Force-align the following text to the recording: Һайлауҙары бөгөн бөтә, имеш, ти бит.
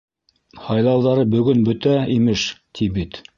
Һайлауҙары 0.61 1.25
бөгөн 1.35 1.61
бөтә, 1.67 1.93
имеш, 2.17 2.47
ти 2.81 2.89
бит. 2.97 3.23